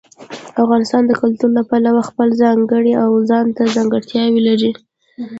افغانستان 0.63 1.03
د 1.07 1.11
کلتور 1.21 1.49
له 1.57 1.63
پلوه 1.69 2.01
خپله 2.09 2.33
ځانګړې 2.43 2.93
او 3.03 3.09
ځانته 3.29 3.61
ځانګړتیاوې 3.75 4.41
لري. 4.47 4.71